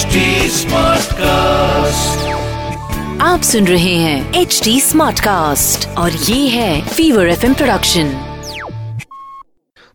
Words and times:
HD 0.00 0.20
Smartcast. 0.48 2.20
आप 3.22 3.40
सुन 3.42 3.66
रहे 3.66 3.94
हैं 3.94 4.34
एच 4.34 4.60
डी 4.64 4.80
स्मार्ट 4.80 5.20
कास्ट 5.20 5.88
और 5.88 6.12
ये 6.12 6.48
है 6.48 6.88
फीवर 6.88 7.28
एफ़ 7.28 7.46
प्रोडक्शन 7.46 8.12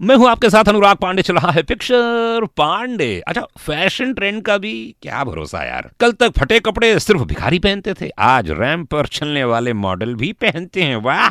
मैं 0.01 0.15
हूँ 0.15 0.29
आपके 0.29 0.49
साथ 0.49 0.63
अनुराग 0.69 0.97
पांडे 0.97 1.21
चल 1.21 1.33
रहा 1.33 1.51
है 1.51 1.63
पिक्चर 1.63 2.45
पांडे। 2.57 3.23
अच्छा 3.27 3.41
फ़ैशन 3.59 4.13
ट्रेंड 4.13 4.41
का 4.43 4.57
भी 4.57 4.95
क्या 5.01 5.23
भरोसा 5.23 5.63
यार? 5.63 5.89
कल 5.99 6.11
तक 6.11 6.31
फटे 6.39 6.59
कपड़े 6.59 6.99
सिर्फ़ 6.99 7.21
भिखारी 7.21 7.59
पहनते 7.59 7.93
थे 7.93 8.09
आज 8.19 8.51
रैंप 8.51 8.89
पर 8.89 9.05
चलने 9.05 9.43
वाले 9.43 9.73
मॉडल 9.73 10.15
भी 10.15 10.31
पहनते 10.31 10.81
हैं 10.81 10.95
वाह! 10.95 11.29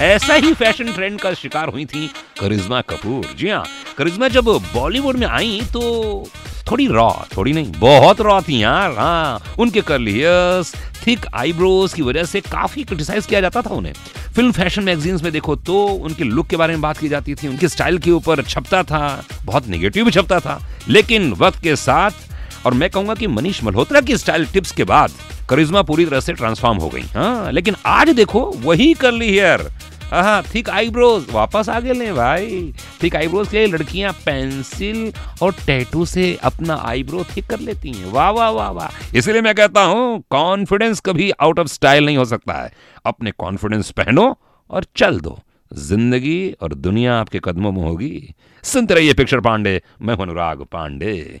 ऐसा 0.00 0.34
ही 0.34 0.52
फ़ैशन 0.54 0.92
ट्रेंड 0.92 1.18
का 1.20 1.32
शिकार 1.34 1.68
हुई 1.68 1.84
थी 1.84 2.06
करिश्मा 2.40 2.80
कपूर। 2.80 3.34
जी 3.38 3.48
हाँ 3.48 3.64
करिश्मा 3.98 4.28
जब 4.28 4.44
बॉलीवुड 4.74 5.16
में 5.16 5.26
आई 5.26 5.60
तो 5.72 5.80
थोड़ी 6.70 6.86
रॉ, 6.86 7.10
थोड़ी 7.36 7.52
नहीं, 7.52 7.72
बहुत 7.78 8.20
रॉ 8.20 8.40
थी 8.42 8.62
यार 8.62 8.92
हाँ 8.98 9.42
उनके 9.58 9.80
कर्ली 9.80 10.12
हेयर्स 10.12 10.74
थिक 11.06 11.26
आईब्रोज 11.34 11.94
की 11.94 12.02
वजह 12.02 12.24
से 12.24 12.40
काफ़ी 12.40 12.84
क्रिटिसाइज 12.84 13.26
किया 13.26 13.40
जाता 13.40 13.62
था 13.62 13.70
उन्हें। 13.70 13.92
फ़िल्म 14.34 14.52
फ़ैशन 14.52 14.82
मैगजीन्स 14.84 15.22
में 15.22 15.30
देखो 15.32 15.56
तो 15.56 15.84
उनके 15.84 16.24
लुक 16.24 16.46
के 16.46 16.56
बारे 16.56 16.72
में 16.72 16.82
बात 16.82 16.98
की 16.98 17.08
जाती 17.08 17.34
थी, 17.34 17.48
उनके 17.48 17.68
स्टाइल 17.68 17.98
के 17.98 18.10
ऊपर 18.10 18.42
छपता 18.42 18.82
था, 18.82 19.24
बहुत 19.44 19.68
निगेटिव 19.68 20.04
भी 20.04 20.10
छपता 20.10 20.40
था। 20.40 20.60
लेकिन 20.88 21.32
वक्त 21.32 21.62
के 21.62 21.76
साथ, 21.76 22.10
और 22.66 22.74
मैं 22.74 22.90
कहूँगा 22.90 23.14
कि 23.14 23.26
मनीष 23.26 23.62
मल्होत्रा 23.64 24.00
की 24.00 24.16
स्टाइल 24.16 24.46
टिप्स 24.46 24.72
के 24.72 24.84
बाद, 24.84 25.12
करिश्मा 25.50 25.82
पूरी 25.82 26.06
तरह 26.06 26.20
से 26.20 26.32
ट्रांसफॉर्म 26.32 26.78
हो 26.78 26.88
गई 26.88 27.04
हाँ। 27.14 27.52
लेकिन 27.52 27.76
आज 27.86 28.10
देखो, 28.10 28.44
वही 28.56 28.92
कर्ली 28.94 29.30
हेयर 29.30 29.70
हाँ 30.12 30.42
थिक 30.54 30.68
आईब्रोज 30.70 31.26
वापस 31.30 31.68
आ 31.68 31.78
गए 31.80 31.92
ले 31.92 32.12
भाई। 32.12 32.72
थिक 33.02 33.16
आईब्रोज 33.16 33.48
के 33.48 33.58
लिए 33.58 33.66
लड़कियाँ 33.66 34.12
पेंसिल 34.24 35.12
और 35.42 35.52
टैटू 35.66 36.04
से 36.04 36.34
अपना 36.42 36.74
आईब्रो 36.84 37.24
थिक 37.36 37.46
कर 37.46 37.60
लेती 37.60 37.92
हैं। 37.92 38.12
वाह 38.12 38.30
वाह 38.30 38.50
वाह 38.50 38.70
वाह। 38.70 39.16
इसलिए 39.18 39.40
मैं 39.40 39.54
कहता 39.54 39.82
हूँ 39.82 40.22
कॉन्फिडेंस 40.30 41.00
कभी 41.00 41.30
आउट 41.30 41.58
ऑफ़ 41.58 41.68
स्टाइल 41.68 42.06
नहीं 42.06 42.16
हो 42.16 42.24
सकता 42.24 42.62
है। 42.62 42.72
अपने 43.06 43.30
कॉन्फिडेंस 43.30 43.90
पहनो 43.90 44.34
और 44.70 44.86
चल 44.96 45.20
दो। 45.20 45.38
ज़िंदगी 45.70 46.50
और 46.62 46.74
दुनिया 46.74 47.18
आपके 47.20 47.40
कदमों 47.44 47.72
में 47.72 47.82
होगी। 47.82 48.34
सुनते 48.64 48.94
रहिए 48.94 49.14
पिक्चर 49.14 49.40
पांडे, 49.40 49.80
मैं 50.02 50.14
हूँ 50.14 50.22
अनुराग 50.22 50.62
पांडे। 50.62 51.40